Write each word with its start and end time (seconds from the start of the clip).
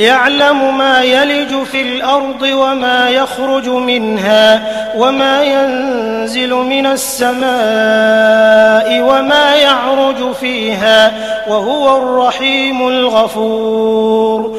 يعلم 0.00 0.78
ما 0.78 1.02
يلج 1.02 1.62
في 1.62 1.82
الأرض 1.82 2.42
وما 2.42 3.10
يخرج 3.10 3.68
منها 3.68 4.62
وما 4.96 5.42
ينزل 5.42 6.54
من 6.54 6.86
السماء 6.86 7.46
وما 9.00 9.56
يعرج 9.56 10.32
فيها 10.32 11.12
وهو 11.48 11.96
الرحيم 11.96 12.88
الغفور. 12.88 14.58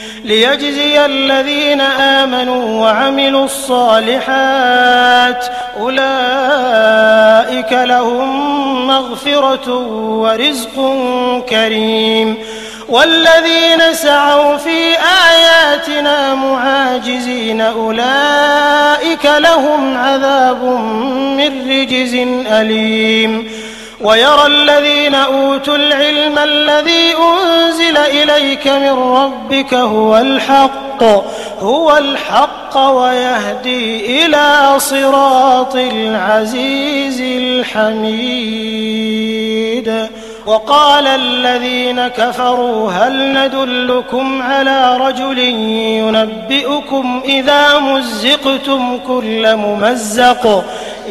ليجزي 0.23 1.05
الذين 1.05 1.81
آمنوا 1.81 2.81
وعملوا 2.81 3.45
الصالحات 3.45 5.45
أولئك 5.79 7.73
لهم 7.73 8.87
مغفرة 8.87 9.77
ورزق 10.19 10.95
كريم 11.49 12.37
والذين 12.89 13.93
سعوا 13.93 14.57
في 14.57 14.95
آياتنا 15.29 16.35
معاجزين 16.35 17.61
أولئك 17.61 19.25
لهم 19.37 19.97
عذاب 19.97 20.63
من 21.37 21.71
رجز 21.71 22.13
أليم 22.51 23.51
ويرى 24.03 24.45
الذين 24.45 25.15
أوتوا 25.15 25.75
العلم 25.75 26.37
الذي 26.37 27.13
أنزل 27.15 27.97
إليك 27.97 28.67
من 28.67 28.89
ربك 28.89 29.73
هو 29.73 30.17
الحق 30.17 31.03
هو 31.59 31.97
الحق 31.97 32.77
ويهدي 32.77 34.25
إلى 34.25 34.75
صراط 34.77 35.75
العزيز 35.75 37.21
الحميد. 37.21 38.91
وقال 40.45 41.07
الذين 41.07 42.07
كفروا 42.07 42.91
هل 42.91 43.33
ندلكم 43.33 44.41
على 44.41 44.97
رجل 44.97 45.39
ينبئكم 45.99 47.21
إذا 47.25 47.79
مزقتم 47.79 48.97
كل 49.07 49.55
ممزق؟ 49.55 50.63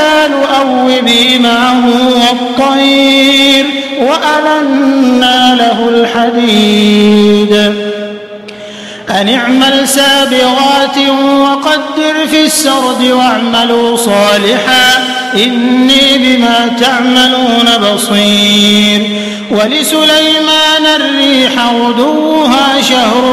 جبال 0.00 0.32
أوبي 0.60 1.38
معه 1.38 1.84
والطير 1.86 3.66
وألنا 4.00 5.54
له 5.54 5.88
الحديد. 5.88 7.52
أن 9.10 9.28
اعمل 9.28 9.88
سابغات 9.88 10.98
وقدر 11.40 12.26
في 12.30 12.44
السرد 12.44 13.02
واعملوا 13.10 13.96
صالحا 13.96 15.04
إني 15.34 16.18
بما 16.18 16.70
تعملون 16.80 17.94
بصير. 17.94 19.02
ولسليمان 19.50 20.86
الريح 20.96 21.52
غدوها 21.74 22.82
شهر 22.82 23.24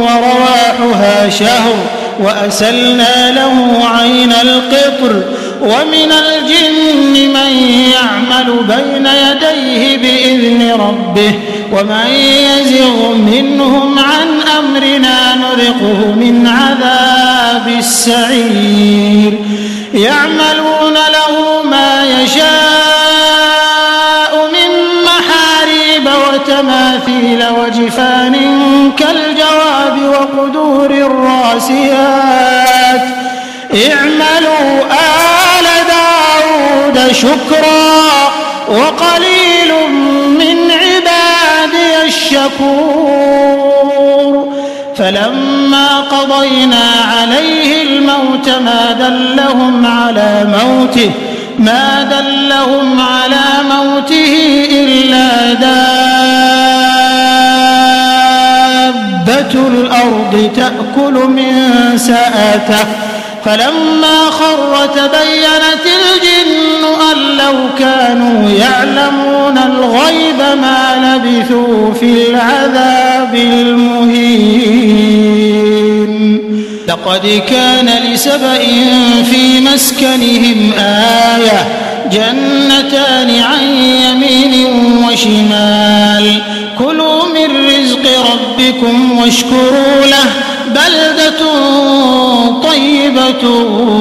ورواحها 0.00 1.30
شهر 1.30 1.74
وأسلنا 2.20 3.30
له 3.30 3.82
عين 3.98 4.32
القطر 4.32 5.22
ومن 5.64 6.12
الجن 6.12 7.14
من 7.32 7.52
يعمل 7.92 8.48
بين 8.68 9.06
يديه 9.06 9.82
بإذن 9.96 10.60
ربه 10.80 11.34
ومن 11.72 12.08
يزغ 12.48 13.14
منهم 13.14 13.98
عن 13.98 14.28
أمرنا 14.58 15.34
نذقه 15.34 16.14
من 16.14 16.46
عذاب 16.46 17.68
السعير. 17.78 19.32
يعملون 19.94 20.94
له 20.94 21.62
ما 21.70 22.04
يشاء 22.22 22.52
من 24.54 24.70
محاريب 25.04 26.06
وتماثيل 26.24 27.40
وجفان 27.58 28.34
كالجواب 28.98 29.96
وقدور 30.14 30.90
الراسيات. 30.90 32.24
اعملوا 33.74 34.70
شكرا 37.14 38.32
وقليل 38.68 39.70
من 40.38 40.56
عبادي 40.70 42.06
الشكور. 42.06 43.44
فلما 44.96 46.00
قضينا 46.00 46.90
عليه 47.18 47.82
الموت 47.82 48.48
ما 48.48 48.92
دلهم 48.98 49.86
على 49.86 50.46
موته 50.46 51.10
ما 51.58 52.02
دلهم 52.02 53.00
على 53.00 53.44
موته 53.70 54.66
إلا 54.70 55.52
دابة 59.24 59.54
الأرض 59.68 60.50
تأكل 60.56 61.12
من 61.12 61.52
سأته 61.98 62.86
فلما 63.44 64.30
خر 64.30 64.86
تبينت 64.86 65.84
الجن 65.86 66.63
لو 67.44 67.56
كانوا 67.78 68.50
يعلمون 68.50 69.58
الغيب 69.58 70.40
ما 70.60 70.80
لبثوا 71.04 71.94
في 72.00 72.10
العذاب 72.30 73.34
المهين. 73.34 74.94
لقد 76.88 77.42
كان 77.48 77.88
لسبأ 78.12 78.58
في 79.30 79.60
مسكنهم 79.60 80.72
آية 80.78 81.66
جنتان 82.12 83.30
عن 83.42 83.62
يمين 83.76 84.54
وشمال. 85.08 86.26
كلوا 86.78 87.22
من 87.24 87.48
رزق 87.66 88.04
ربكم 88.32 89.18
واشكروا 89.18 90.06
له 90.06 90.30
بلدة 90.68 91.40
طيبة 92.62 93.44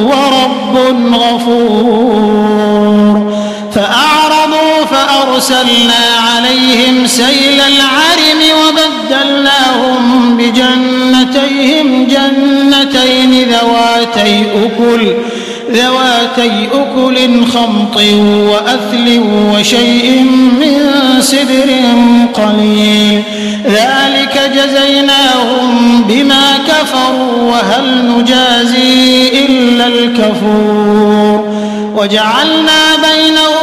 ورب 0.03 0.75
غفور. 1.13 2.42
فأرسلنا 5.43 6.03
عليهم 6.33 7.07
سيل 7.07 7.61
العرم 7.61 8.41
وبدلناهم 8.61 10.37
بجنتيهم. 10.37 12.07
جنتين 12.07 13.31
ذواتي 13.49 14.45
أكل 14.65 15.13
ذواتي 15.71 16.67
أكل 16.73 17.17
خمط 17.53 17.97
وأثل 18.49 19.21
وشيء 19.53 20.07
من 20.59 20.79
سدر 21.19 21.69
قليل. 22.33 23.23
ذلك 23.65 24.35
جزيناهم 24.55 26.03
بما 26.09 26.45
كفروا 26.67 27.51
وهل 27.51 27.85
نجازي 28.07 29.31
إلا 29.45 29.85
الكفور. 29.87 31.53
وجعلنا 31.95 32.81
بينهم 32.95 33.62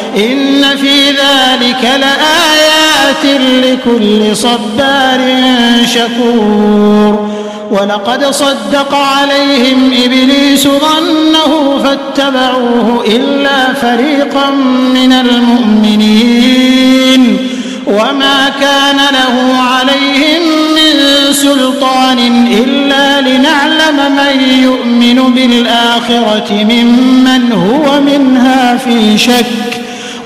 إن 0.15 0.77
في 0.81 1.09
ذلك 1.09 1.83
لآيات 1.83 3.25
لكل 3.63 4.35
صبار 4.37 5.19
شكور. 5.85 7.31
ولقد 7.71 8.25
صدق 8.25 8.95
عليهم 8.95 9.91
إبليس 10.05 10.63
ظنه 10.63 11.79
فاتبعوه 11.83 13.03
إلا 13.07 13.73
فريقا 13.73 14.49
من 14.93 15.13
المؤمنين. 15.13 16.61
وما 17.87 18.49
كان 18.61 18.97
له 18.97 19.57
عليهم 19.61 20.41
من 20.75 20.93
سلطان 21.33 22.47
إلا 22.47 23.21
لنعلم 23.21 23.97
من 24.15 24.41
يؤمن 24.63 25.33
بالآخرة 25.33 26.51
ممن 26.51 27.51
هو 27.51 28.01
منها 28.01 28.77
في 28.77 29.17
شك. 29.17 29.70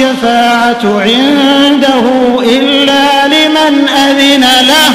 الشفاعة 0.00 1.00
عنده 1.00 2.02
إلا 2.42 3.26
لمن 3.26 3.88
أذن 3.88 4.40
له. 4.40 4.92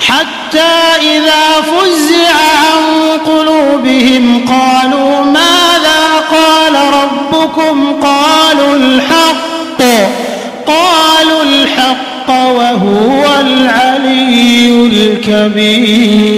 حتى 0.00 0.74
إذا 1.00 1.62
فزع 1.62 2.34
عن 2.34 2.82
قلوبهم 3.26 4.44
قالوا 4.48 5.24
ماذا 5.24 6.02
قال 6.30 6.74
ربكم؟ 7.02 8.02
قالوا 8.02 8.76
الحق. 8.76 9.82
قالوا 10.66 11.42
الحق 11.42 12.30
وهو 12.30 13.24
العلي 13.40 14.88
الكبير. 14.92 16.37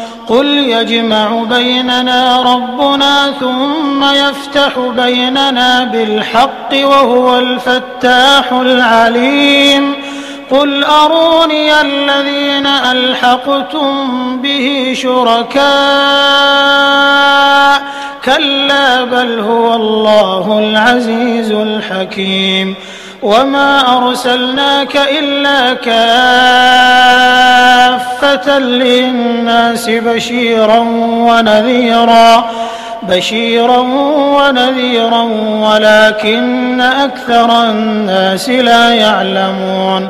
قل 0.31 0.47
يجمع 0.47 1.43
بيننا 1.43 2.41
ربنا 2.41 3.33
ثم 3.39 4.03
يفتح 4.03 4.79
بيننا 4.79 5.83
بالحق 5.83 6.69
وهو 6.73 7.39
الفتاح 7.39 8.51
العليم. 8.51 10.00
قل 10.51 10.83
أروني 10.83 11.81
الذين 11.81 12.67
ألحقتم 12.67 13.91
به 14.41 14.93
شركاء 14.95 15.61
كلا 18.25 19.03
بل 19.03 19.39
هو 19.39 19.73
الله 19.75 20.59
العزيز 20.59 21.51
الحكيم 21.51 22.75
وما 23.21 23.97
أرسلناك 23.97 24.97
إلا 24.97 25.73
كافة 25.73 26.99
للناس 28.59 29.89
بشيرا 29.89 30.79
ونذيرا 30.99 32.51
بشيرا 33.03 33.77
ونذيرا 34.37 35.21
ولكن 35.61 36.81
أكثر 36.81 37.63
الناس 37.69 38.49
لا 38.49 38.93
يعلمون 38.93 40.09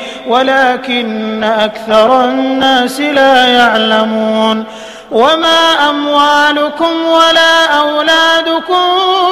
ولكن 0.27 1.43
أكثر 1.43 2.25
الناس 2.25 2.99
لا 2.99 3.47
يعلمون 3.47 4.65
وما 5.11 5.89
أموالكم 5.89 7.05
ولا 7.05 7.65
أولادكم 7.65 8.85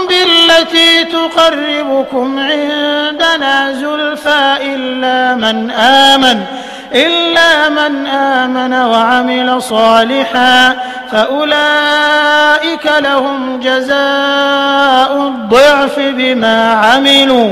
بالتي 0.10 1.04
تقربكم 1.04 2.40
عندنا 2.40 3.74
زلفى 3.74 4.58
إلا 4.62 5.36
من 5.36 5.72
آمن 5.72 6.44
إلا 6.96 7.70
من 7.70 8.08
آمن 8.08 8.74
وعمل 8.74 9.62
صالحا 9.62 10.76
فأولئك 11.12 12.92
لهم 13.00 13.60
جزاء 13.60 15.28
الضعف 15.28 16.00
بما 16.00 16.74
عملوا. 16.74 17.52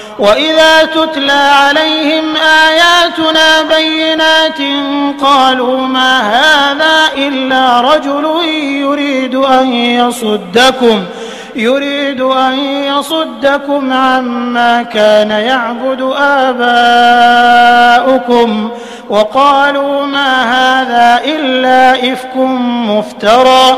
وإذا 0.21 0.83
تتلى 0.83 1.31
عليهم 1.31 2.35
آياتنا 2.35 3.61
بينات 3.75 4.61
قالوا 5.21 5.77
ما 5.77 6.19
هذا 6.19 7.09
إلا 7.17 7.81
رجل 7.81 8.25
يريد 8.81 9.35
أن 9.35 9.73
يصدكم 9.73 11.05
يريد 11.55 12.21
أن 12.21 12.59
يصدكم 12.59 13.93
عما 13.93 14.83
كان 14.83 15.31
يعبد 15.31 16.13
آباؤكم 17.77 18.71
وقالوا 19.09 20.05
ما 20.05 20.43
هذا 20.43 21.21
إلا 21.25 22.13
إفك 22.13 22.35
مفترى. 22.87 23.77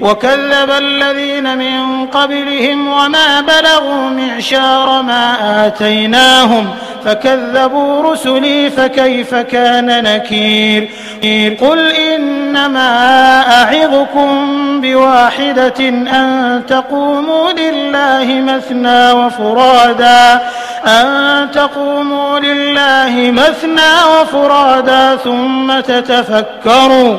وكذب 0.00 0.70
الذين 0.78 1.58
من 1.58 2.06
قبلهم 2.06 2.88
وما 2.88 3.40
بلغوا 3.40 4.08
معشار 4.10 5.02
ما 5.02 5.66
آتيناهم 5.66 6.68
فكذبوا 7.04 8.12
رسلي 8.12 8.70
فكيف 8.70 9.34
كان 9.34 10.04
نكير؟ 10.04 10.90
قل 11.60 11.90
إنما 11.90 12.90
أعظكم 13.62 14.30
بواحدة 14.80 15.88
أن 15.88 16.62
تقوموا 16.68 17.52
لله 17.52 18.40
مثنى 18.40 19.12
وفرادا 19.12 20.40
أن 20.86 21.50
تقوموا 21.50 22.38
لله 22.38 23.30
مثنى 23.30 24.20
وفرادا 24.20 25.16
ثم 25.16 25.80
تتفكروا. 25.80 27.18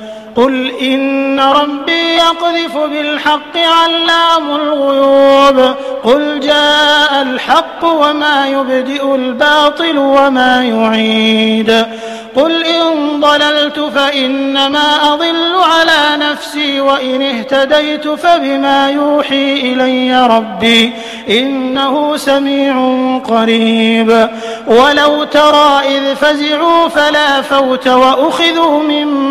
قل 0.35 0.71
إن 0.81 1.39
ربي 1.39 2.15
يقذف 2.15 2.77
بالحق 2.77 3.57
علام 3.57 4.55
الغيوب. 4.55 5.75
قل 6.03 6.39
جاء 6.39 7.21
الحق 7.21 7.83
وما 7.83 8.47
يبدئ 8.47 9.15
الباطل 9.15 9.97
وما 9.97 10.63
يعيد. 10.63 11.85
قل 12.35 12.65
إن 12.65 13.19
ضللت 13.19 13.79
فإنما 13.95 15.13
أضل 15.13 15.55
على 15.55 16.23
نفسي 16.31 16.81
وإن 16.81 17.21
اهتديت 17.21 18.07
فبما 18.07 18.89
يوحي 18.89 19.53
إلي 19.53 20.27
ربي 20.27 20.93
إنه 21.29 22.17
سميع 22.17 22.97
قريب. 23.27 24.29
ولو 24.67 25.23
ترى 25.23 25.81
إذ 25.87 26.15
فزعوا 26.15 26.87
فلا 26.87 27.41
فوت 27.41 27.87
وأخذوا 27.87 28.83
من 28.83 29.30